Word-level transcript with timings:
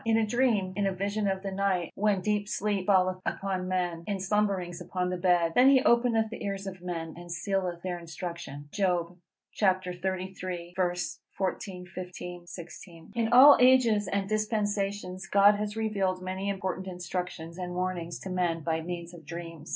In 0.03 0.17
a 0.17 0.25
dream, 0.25 0.73
in 0.75 0.87
a 0.87 0.91
vision 0.93 1.27
of 1.27 1.43
the 1.43 1.51
night, 1.51 1.91
when 1.93 2.21
deep 2.21 2.49
sleep 2.49 2.87
falleth 2.87 3.19
upon 3.23 3.67
men, 3.67 4.03
in 4.07 4.19
slumberings 4.19 4.81
upon 4.81 5.11
the 5.11 5.17
bed: 5.17 5.51
then 5.53 5.69
he 5.69 5.83
openeth 5.83 6.31
the 6.31 6.43
ears 6.43 6.65
of 6.65 6.81
men, 6.81 7.13
and 7.15 7.31
sealeth 7.31 7.83
their 7.83 7.99
instruction_." 7.99 8.67
Job 8.71 9.15
xxxiii. 9.55 10.73
14, 11.37 11.85
15, 11.85 12.47
16. 12.47 13.11
In 13.13 13.27
all 13.31 13.57
ages 13.59 14.07
and 14.07 14.27
dispensations 14.27 15.27
God 15.27 15.53
has 15.57 15.77
revealed 15.77 16.19
many 16.19 16.49
important 16.49 16.87
instructions 16.87 17.59
and 17.59 17.75
warnings 17.75 18.17
to 18.21 18.31
men 18.31 18.61
by 18.61 18.81
means 18.81 19.13
of 19.13 19.23
dreams. 19.23 19.69